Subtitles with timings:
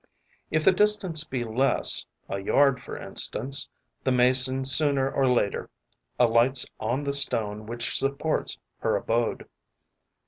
[0.49, 3.69] If the distance be less, a yard for instance,
[4.03, 5.69] the Mason sooner or later
[6.19, 9.47] alights on the stone which supports her abode.